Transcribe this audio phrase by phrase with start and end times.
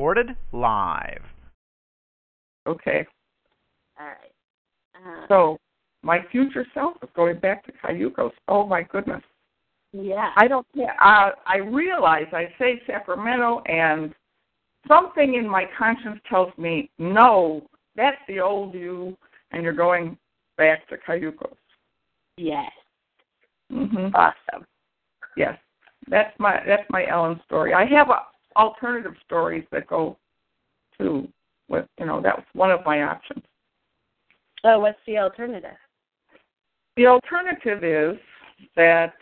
[0.00, 1.20] Recorded live.
[2.66, 3.06] Okay.
[4.00, 4.32] All right.
[4.96, 5.58] Uh, So
[6.02, 8.30] my future self is going back to Cayucos.
[8.48, 9.20] Oh my goodness.
[9.92, 10.30] yeah.
[10.38, 10.96] I don't care.
[11.04, 14.14] Uh, I realize I say Sacramento, and
[14.88, 17.66] something in my conscience tells me no.
[17.94, 19.14] That's the old you,
[19.50, 20.16] and you're going
[20.56, 21.52] back to Cayucos.
[22.38, 22.72] Yes.
[23.70, 24.64] hmm Awesome.
[25.36, 25.58] Yes,
[26.08, 27.74] that's my that's my Ellen story.
[27.74, 28.20] I have uh,
[28.56, 30.16] alternative stories that go
[30.98, 31.28] to
[31.68, 33.44] With you know, that was one of my options.
[34.64, 35.76] Oh, what's the alternative?
[36.96, 38.20] The alternative is
[38.76, 39.14] that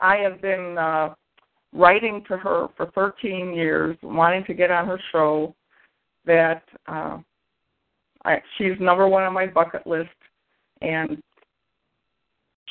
[0.00, 1.14] I have been uh,
[1.72, 5.54] writing to her for 13 years, wanting to get on her show.
[6.26, 7.18] That uh,
[8.24, 10.08] I, she's number one on my bucket list,
[10.80, 11.22] and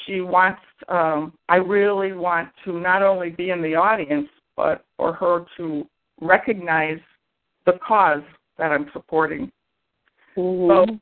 [0.06, 0.62] she wants.
[0.88, 5.88] Um, I really want to not only be in the audience, but for her to
[6.22, 7.00] recognize
[7.66, 8.24] the cause
[8.58, 9.52] that I'm supporting.
[10.38, 10.92] Mm-hmm.
[10.92, 11.00] So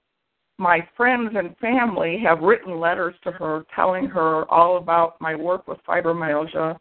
[0.57, 5.67] my friends and family have written letters to her telling her all about my work
[5.67, 6.77] with fibromyalgia,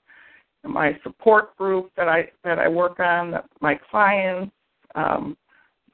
[0.64, 4.52] my support group that I that I work on, my clients,
[4.94, 5.36] um,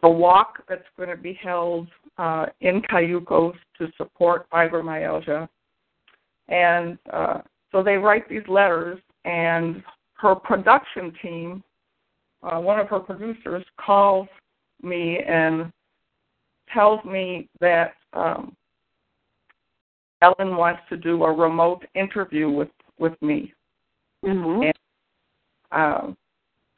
[0.03, 5.49] the walk that's going to be held uh, in Cayucos to support fibromyalgia,
[6.49, 7.41] and uh,
[7.71, 9.83] so they write these letters, and
[10.19, 11.63] her production team,
[12.43, 14.29] uh, one of her producers, calls
[14.83, 15.73] me and
[16.73, 18.55] tells me that um,
[20.23, 22.69] Ellen wants to do a remote interview with
[22.99, 23.53] with me,
[24.25, 24.63] mm-hmm.
[24.63, 24.75] and
[25.73, 26.13] uh,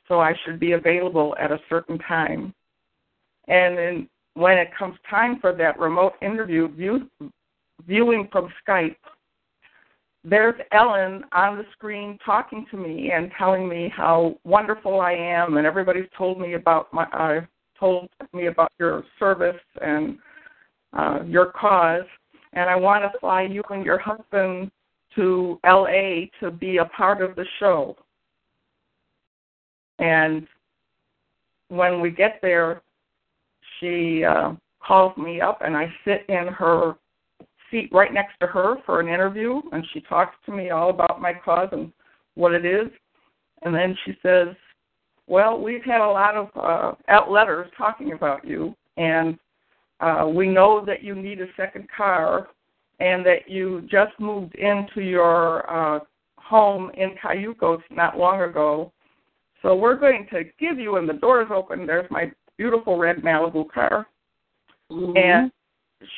[0.08, 2.52] so I should be available at a certain time.
[3.46, 7.08] And then when it comes time for that remote interview, view,
[7.86, 8.96] viewing from Skype,
[10.28, 15.56] there's Ellen on the screen talking to me and telling me how wonderful I am,
[15.56, 17.40] and everybody's told me about my uh,
[17.78, 20.18] told me about your service and
[20.96, 22.06] uh, your cause,
[22.52, 24.70] and I want to fly you and your husband
[25.14, 26.30] to L.A.
[26.40, 27.96] to be a part of the show.
[29.98, 30.46] And
[31.68, 32.82] when we get there,
[33.78, 34.52] she uh,
[34.82, 36.94] calls me up, and I sit in her
[37.70, 41.20] seat right next to her for an interview, and she talks to me all about
[41.20, 41.92] my cause and
[42.34, 42.88] what it is.
[43.62, 44.48] And then she says,
[45.26, 49.38] well, we've had a lot of uh, out letters talking about you, and
[50.00, 52.48] uh, we know that you need a second car,
[53.00, 56.00] and that you just moved into your uh,
[56.36, 58.92] home in Cayucos not long ago.
[59.62, 61.86] So we're going to give you, and the doors open.
[61.86, 64.06] There's my beautiful red Malibu car,
[64.90, 65.16] Mm-hmm.
[65.16, 65.52] and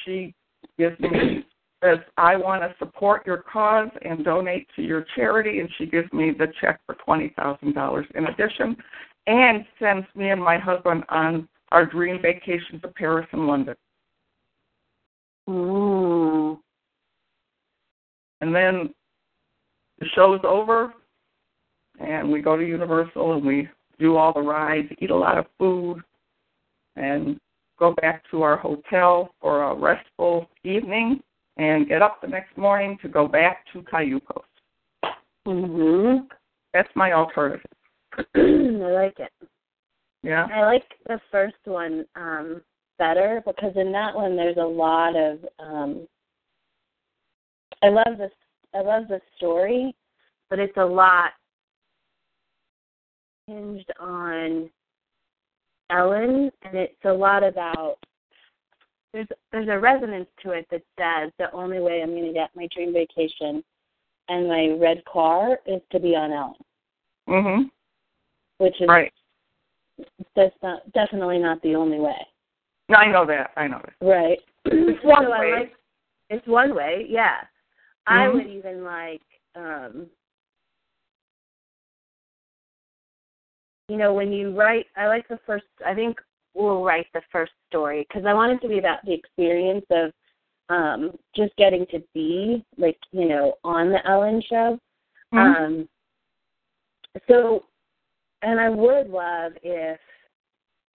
[0.04, 0.32] she
[0.80, 1.44] gives me
[1.82, 6.12] says I want to support your cause and donate to your charity, and she gives
[6.12, 8.76] me the check for twenty thousand dollars in addition,
[9.26, 13.76] and sends me and my husband on our dream vacation to Paris and London.
[15.48, 16.58] Mm.
[18.40, 18.94] And then
[19.98, 20.94] the show's over,
[21.98, 23.68] and we go to Universal and we
[23.98, 26.00] do all the rides, eat a lot of food,
[26.96, 27.38] and
[27.80, 31.20] go back to our hotel for a restful evening,
[31.56, 34.42] and get up the next morning to go back to Cayucos.
[35.48, 36.26] Mm-hmm.
[36.72, 37.66] That's my alternative.
[38.36, 39.32] I like it.
[40.22, 40.46] Yeah.
[40.54, 42.60] I like the first one um,
[42.98, 45.38] better because in that one there's a lot of.
[45.58, 46.06] Um,
[47.82, 48.30] I love this.
[48.74, 49.94] I love the story,
[50.50, 51.30] but it's a lot
[53.46, 54.70] hinged on
[55.90, 57.98] Ellen, and it's a lot about.
[59.12, 62.54] There's there's a resonance to it that says the only way I'm going to get
[62.54, 63.64] my dream vacation
[64.28, 66.54] and my red car is to be on Ellen,
[67.28, 67.70] Mhm.
[68.58, 69.12] which is Right.
[70.36, 72.26] that's not definitely not the only way.
[72.88, 73.52] No, I know that.
[73.56, 73.94] I know that.
[74.00, 74.40] Right.
[74.66, 75.52] It's one so way.
[75.52, 75.76] Like
[76.28, 77.44] it's one way, yeah.
[78.06, 78.32] I Mhm.
[78.34, 79.22] would even like
[79.56, 80.08] um
[83.90, 86.18] you know, when you write I like the first I think
[86.54, 90.12] we'll write the first story because I want it to be about the experience of
[90.68, 94.78] um just getting to be like, you know, on the Ellen show.
[95.32, 95.56] Mhm.
[95.56, 95.88] Um,
[97.28, 97.64] so,
[98.42, 99.98] and I would love if,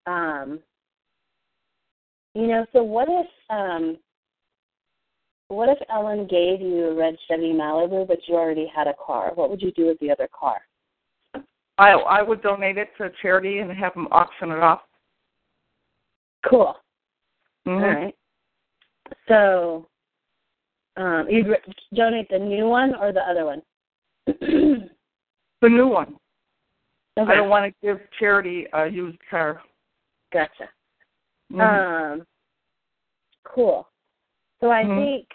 [0.06, 0.60] um,
[2.34, 3.98] you know, so what if, um,
[5.48, 9.32] what if Ellen gave you a red Chevy Malibu, but you already had a car?
[9.34, 10.62] What would you do with the other car?
[11.78, 14.82] I I would donate it to charity and have them auction it off.
[16.48, 16.76] Cool.
[17.66, 17.82] Mhm.
[17.82, 18.16] All right.
[19.28, 19.88] So,
[20.96, 21.46] um, you'd
[21.94, 23.62] donate the new one or the other one?
[25.62, 26.16] The new one.
[27.16, 27.30] Okay.
[27.30, 29.62] I don't want to give charity a used car.
[30.32, 30.68] Gotcha.
[31.52, 31.60] Mhm.
[31.60, 32.26] Um,
[33.44, 33.88] cool.
[34.60, 34.96] So I Mhm.
[34.96, 35.28] think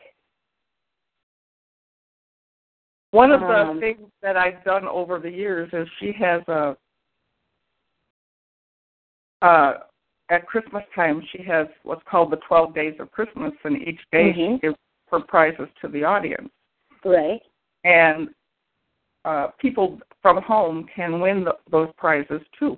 [3.17, 6.77] One of um, the things that I've done over the years is she has a
[9.41, 9.73] uh
[10.29, 14.33] at Christmas time she has what's called the twelve days of Christmas and each day
[14.33, 14.55] Mhm.
[14.57, 14.75] she gives
[15.09, 16.51] her prizes to the audience.
[17.03, 17.41] right.
[17.83, 18.29] And
[19.25, 22.77] uh people from home can win the, those prizes too.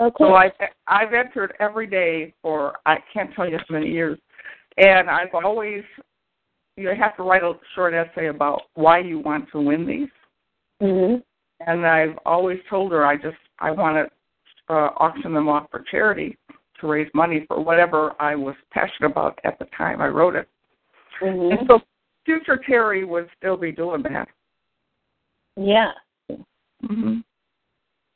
[0.00, 0.24] Okay.
[0.24, 0.52] So I've
[0.86, 4.18] I've entered every day for I can't tell you how many years,
[4.78, 5.84] and I've always
[6.76, 10.08] you have to write a short essay about why you want to win these,
[10.80, 11.22] mhm.
[11.60, 15.84] and I've always told her I just I want to uh, auction them off for
[15.90, 16.36] charity
[16.80, 20.48] to raise money for whatever I was passionate about at the time I wrote it,
[21.20, 21.58] Mhm.
[21.58, 21.80] and so
[22.24, 24.28] future Terry would still be doing that.
[25.56, 25.92] Yeah.
[26.86, 27.20] hmm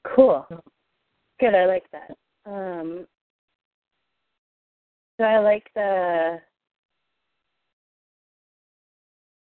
[0.04, 0.46] Cool.
[1.38, 1.54] Good.
[1.54, 2.16] I like that.
[2.44, 3.06] Um,
[5.16, 6.40] so I like the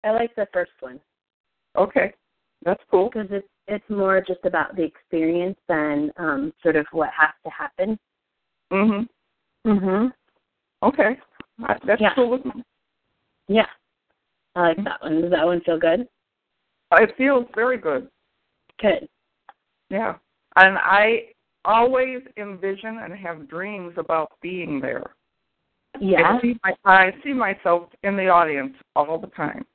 [0.06, 1.00] I like the first one
[1.76, 2.14] Okay,
[2.64, 3.10] that's cool.
[3.10, 7.50] because it's it's more just about the experience than um, sort of what has to
[7.50, 7.98] happen.
[8.70, 9.02] hmm
[9.66, 10.12] Mhm.
[10.82, 11.18] Okay,
[11.84, 12.14] that's Yeah.
[12.14, 12.62] cool with me.
[13.48, 13.66] Yeah.
[14.54, 15.20] I like that one.
[15.22, 16.08] Does that one feel good?
[16.92, 18.08] It feels very good.
[18.78, 19.08] Good.
[19.90, 20.16] Yeah.
[20.54, 21.32] And I
[21.64, 25.02] always envision and have dreams about being there.
[26.00, 26.36] Yeah.
[26.36, 29.66] I see, my, I see myself in the audience all the time.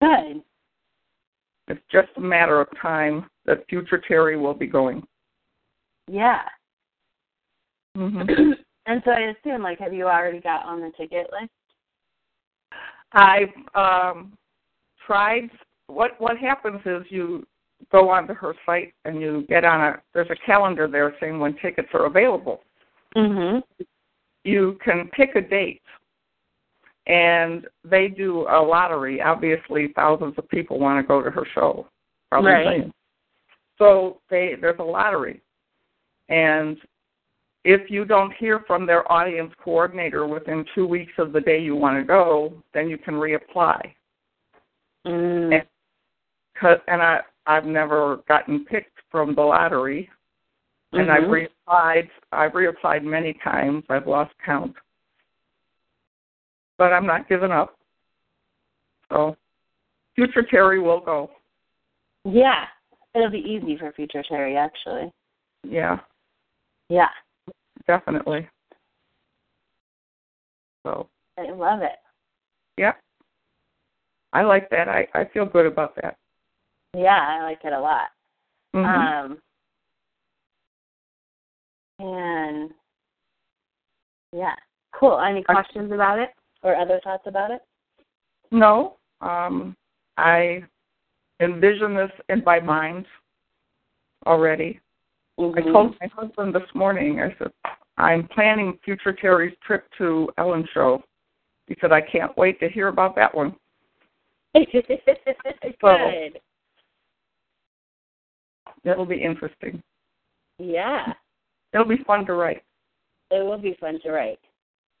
[0.00, 0.42] Good.
[1.68, 5.02] It's just a matter of time that future Terry will be going.
[6.06, 6.42] Yeah.
[7.94, 8.22] hmm
[8.86, 11.50] and so I assume, like, have you already got on the ticket list?
[13.12, 14.32] I've um,
[15.06, 15.50] tried.
[15.86, 17.46] What what happens is you
[17.90, 20.02] go onto her site and you get on a.
[20.14, 22.60] There's a calendar there saying when tickets are available.
[23.16, 23.62] Mhm.
[24.44, 25.80] you can pick a date
[27.08, 31.86] and they do a lottery obviously thousands of people want to go to her show
[32.30, 32.64] probably Right.
[32.66, 32.92] millions.
[33.78, 35.40] so they there's a lottery
[36.28, 36.76] and
[37.64, 41.74] if you don't hear from their audience coordinator within two weeks of the day you
[41.74, 43.94] want to go then you can reapply
[45.06, 45.64] Mm.
[46.56, 50.10] 'Cause- and i i've never gotten picked from the lottery
[50.92, 51.48] and I've Mhm.
[51.68, 52.10] reapplied.
[52.32, 53.84] I've reapplied many times.
[53.90, 54.74] I've lost count,
[56.78, 57.76] but I'm not giving up.
[59.10, 59.36] So,
[60.14, 61.30] future Terry will go.
[62.24, 62.64] Yeah.
[63.14, 65.10] It'll be easy for future Terry, actually.
[65.64, 65.98] Yeah,
[66.88, 67.08] Yeah.
[67.86, 68.48] definitely.
[70.86, 71.98] So, I love it.
[72.76, 72.92] yeah,
[74.32, 74.88] I like that.
[74.88, 76.16] I I feel good about that.
[76.94, 78.08] Yeah, I like it a lot.
[78.74, 78.86] Mhm.
[78.86, 79.42] Um
[81.98, 82.70] and
[84.32, 84.54] yeah.
[84.92, 85.18] Cool.
[85.20, 86.30] Any questions about it
[86.62, 87.60] or other thoughts about it?
[88.50, 89.76] no, um,
[90.16, 90.64] I
[91.40, 93.06] envision this in my mind
[94.26, 94.80] already.
[95.38, 95.72] I Mhm.
[95.72, 97.52] told my husband this morning, I said,
[97.96, 101.02] I'm planning future Terry's trip to Ellen's show.
[101.66, 103.54] He said, I can't wait to hear about that one.
[104.54, 106.40] Good.
[108.84, 109.82] It'll be interesting.
[110.58, 111.12] Yeah.
[111.72, 112.64] It'll be fun to write.
[113.30, 114.40] It will be fun to write.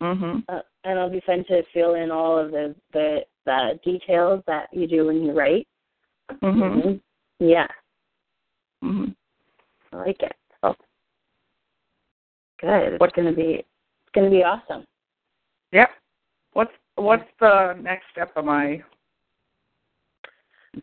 [0.00, 0.44] Mhm.
[0.48, 4.68] Uh, and it'll be fun to fill in all of the, the the details that
[4.72, 5.66] you do when you write.
[6.30, 7.00] Mhm.
[7.40, 7.66] Yeah.
[8.84, 9.14] Mhm.
[9.92, 10.36] I like it.
[10.62, 10.76] Oh.
[12.60, 13.00] Good.
[13.00, 14.84] What's gonna be it's gonna be awesome.
[15.72, 15.90] Yep.
[16.52, 18.82] What's what's the next step of my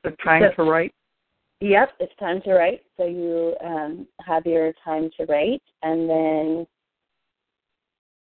[0.03, 0.93] the time So- to write?
[1.61, 2.83] Yep, it's time to write.
[2.97, 6.67] So you um, have your time to write, and then,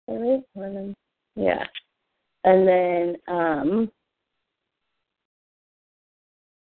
[0.07, 1.63] yeah,
[2.43, 3.91] and then um,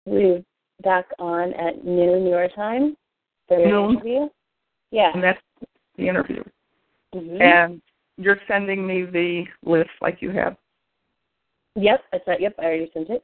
[0.06, 0.44] we
[0.84, 2.96] back on at noon your time
[3.48, 3.92] for your Noon.
[3.92, 4.30] interview.
[4.92, 5.12] Yeah.
[5.14, 5.42] And that's
[5.98, 6.44] the interview.
[7.14, 7.42] Mhm.
[7.42, 7.82] And
[8.18, 10.58] you're sending me the list like you have.
[11.76, 12.42] Yep, I sent.
[12.42, 13.24] Yep, I already sent it.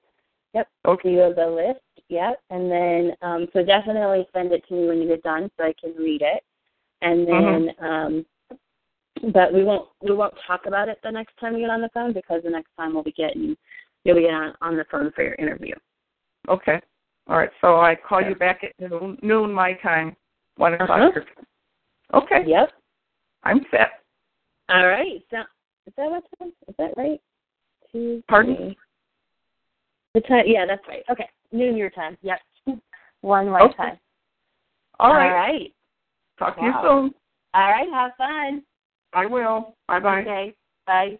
[0.53, 0.67] Yep.
[0.86, 1.12] Okay.
[1.12, 1.81] You have the list.
[2.09, 2.41] Yep.
[2.50, 5.74] And then, um, so definitely send it to me when you get done so I
[5.79, 6.43] can read it.
[7.01, 8.25] And then, um,
[9.33, 11.89] but we won't we won't talk about it the next time we get on the
[11.93, 13.55] phone because the next time we'll be getting
[14.03, 15.75] you'll be getting on, on the phone for your interview.
[16.50, 16.79] Okay.
[17.27, 17.50] All right.
[17.62, 20.15] So I call you back at noon, noon my time,
[20.55, 21.13] one o'clock.
[21.15, 22.21] Uh-huh.
[22.24, 22.43] Okay.
[22.47, 22.71] Yep.
[23.43, 23.89] I'm set.
[24.69, 25.21] All right.
[25.29, 25.38] So
[25.86, 26.53] is that what time?
[26.67, 27.21] Is that right?
[27.91, 28.24] Two.
[28.27, 28.75] Pardon?
[30.13, 30.45] The time?
[30.47, 31.03] Yeah, that's right.
[31.09, 31.29] Okay.
[31.51, 32.17] Noon your time.
[32.21, 32.39] Yep.
[33.21, 33.75] One my Okay.
[33.75, 34.00] time.
[35.00, 35.29] All right.
[35.29, 35.74] All right.
[36.39, 37.13] Talk to you soon.
[37.53, 37.88] All right.
[37.91, 38.63] Have fun.
[39.13, 39.75] I will.
[39.87, 40.21] Bye bye.
[40.21, 40.55] Okay.
[40.85, 41.19] Bye.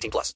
[0.01, 0.29] 18 plus.